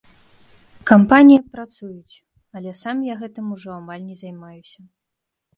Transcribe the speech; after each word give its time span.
Кампаніі 0.91 1.35
працуюць, 1.57 2.15
але 2.59 2.71
сам 2.81 3.05
я 3.13 3.19
гэтым 3.21 3.53
ужо 3.57 3.69
амаль 3.79 4.03
не 4.11 4.15
займаюся. 4.23 4.79